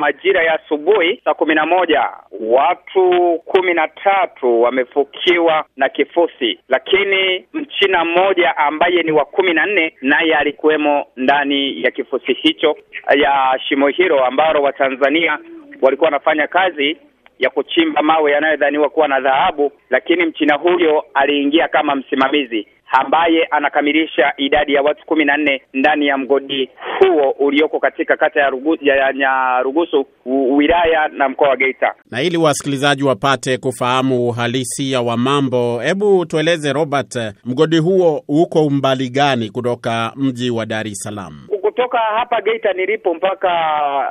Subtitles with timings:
[0.00, 2.10] majira ya asubuhi saa kumi na moja.
[2.40, 9.66] Watu kumi na tatu wamefukiwa na kifusi, lakini mchina mmoja ambaye ni wa kumi na
[9.66, 12.76] nne naye alikuwemo ndani ya kifusi hicho
[13.16, 15.38] ya shimo hilo ambalo Watanzania
[15.82, 16.96] walikuwa wanafanya kazi
[17.38, 24.32] ya kuchimba mawe yanayodhaniwa kuwa na dhahabu, lakini mchina huyo aliingia kama msimamizi ambaye anakamilisha
[24.36, 26.70] idadi ya watu kumi na nne ndani ya mgodi
[27.00, 30.06] huo ulioko katika kata ya Rugu, ya Nyarugusu
[30.56, 31.94] wilaya na mkoa wa Geita.
[32.10, 39.08] Na ili wasikilizaji wapate kufahamu uhalisia wa mambo, hebu tueleze Robert, mgodi huo uko umbali
[39.10, 41.46] gani kutoka mji wa Dar es Salaam?
[41.80, 43.48] Kutoka hapa Geita nilipo mpaka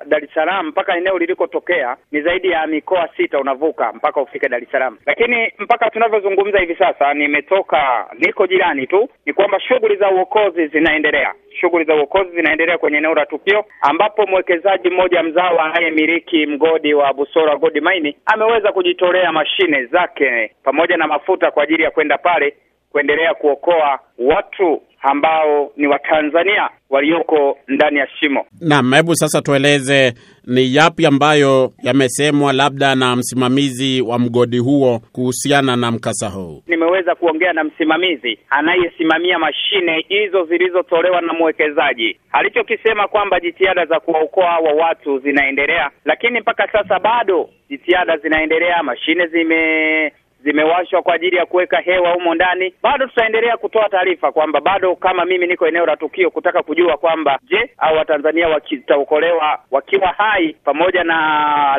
[0.05, 4.63] Dar es Salaam mpaka eneo lilikotokea ni zaidi ya mikoa sita, unavuka mpaka ufike Dar
[4.63, 4.97] es Salaam.
[5.05, 11.33] Lakini mpaka tunavyozungumza hivi sasa, nimetoka niko jirani tu, ni kwamba shughuli za uokozi zinaendelea
[11.61, 17.13] shughuli za uokozi zinaendelea kwenye eneo la tukio, ambapo mwekezaji mmoja mzawa anayemiliki mgodi wa
[17.13, 22.53] Busora Gold Mine ameweza kujitolea mashine zake pamoja na mafuta kwa ajili ya kwenda pale
[22.91, 28.45] kuendelea kuokoa watu ambao ni Watanzania walioko ndani ya shimo.
[28.61, 30.13] Naam, hebu sasa tueleze
[30.47, 36.63] ni yapi ambayo yamesemwa labda na msimamizi wa mgodi huo kuhusiana na mkasa huu?
[36.67, 42.19] Nimeweza kuongea na msimamizi anayesimamia mashine hizo zilizotolewa na mwekezaji.
[42.31, 49.27] Alichokisema kwamba jitihada za kuwaokoa hawa watu zinaendelea, lakini mpaka sasa bado jitihada zinaendelea, mashine
[49.27, 52.73] zime zimewashwa kwa ajili ya kuweka hewa humo ndani.
[52.83, 57.39] Bado tutaendelea kutoa taarifa kwamba bado kama mimi niko eneo la tukio kutaka kujua kwamba
[57.49, 61.15] je, au Watanzania wataokolewa wakiwa hai pamoja na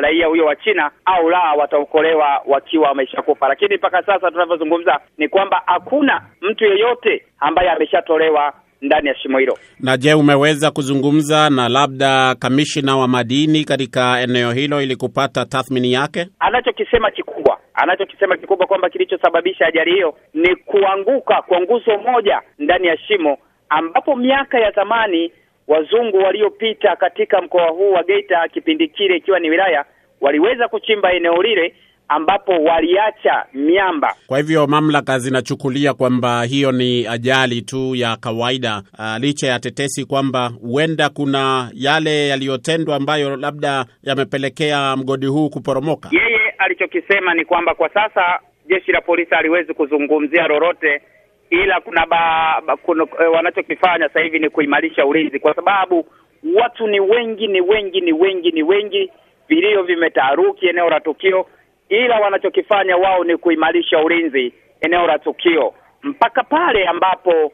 [0.01, 3.47] raia huyo wa China au la, wataokolewa wakiwa wameshakufa.
[3.47, 9.57] Lakini mpaka sasa tunavyozungumza ni kwamba hakuna mtu yeyote ambaye ameshatolewa ndani ya shimo hilo.
[9.79, 15.93] Na je, umeweza kuzungumza na labda kamishina wa madini katika eneo hilo ili kupata tathmini
[15.93, 16.27] yake?
[16.39, 22.97] Anachokisema kikubwa anachokisema kikubwa kwamba kilichosababisha ajali hiyo ni kuanguka kwa nguzo moja ndani ya
[22.97, 23.37] shimo,
[23.69, 25.31] ambapo miaka ya zamani
[25.67, 29.85] wazungu waliopita katika mkoa huu wa Geita kipindi kile ikiwa ni wilaya
[30.21, 31.75] waliweza kuchimba eneo lile
[32.07, 34.15] ambapo waliacha miamba.
[34.27, 40.05] Kwa hivyo mamlaka zinachukulia kwamba hiyo ni ajali tu ya kawaida, uh, licha ya tetesi
[40.05, 46.09] kwamba huenda kuna yale yaliyotendwa ambayo labda yamepelekea mgodi huu kuporomoka.
[46.11, 51.01] Yeye alichokisema ni kwamba kwa sasa jeshi la polisi haliwezi kuzungumzia lolote,
[51.49, 56.07] ila kuna, ba, ba, kuna eh, wanachokifanya sasa hivi ni kuimarisha ulinzi, kwa sababu
[56.55, 59.11] watu ni wengi, ni wengi, ni wengi, ni wengi,
[59.47, 61.47] vilio vimetaharuki eneo la tukio
[61.89, 65.73] ila wanachokifanya wao ni kuimarisha ulinzi eneo la tukio
[66.03, 67.51] mpaka pale ambapo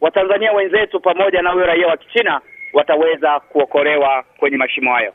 [0.00, 2.40] Watanzania wenzetu pamoja na huyo raia wa Kichina
[2.72, 5.04] wataweza kuokolewa kwenye mashimo hayo.